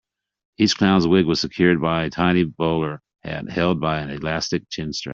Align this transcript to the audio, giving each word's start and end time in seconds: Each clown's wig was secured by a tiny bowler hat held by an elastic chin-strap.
Each 0.57 0.75
clown's 0.75 1.05
wig 1.07 1.27
was 1.27 1.39
secured 1.41 1.79
by 1.79 2.05
a 2.05 2.09
tiny 2.09 2.43
bowler 2.43 3.03
hat 3.23 3.47
held 3.51 3.79
by 3.79 3.99
an 3.99 4.09
elastic 4.09 4.67
chin-strap. 4.67 5.09